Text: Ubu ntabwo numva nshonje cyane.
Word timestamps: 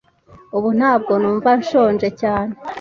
Ubu 0.57 0.69
ntabwo 0.79 1.13
numva 1.21 1.49
nshonje 1.61 2.07
cyane. 2.21 2.53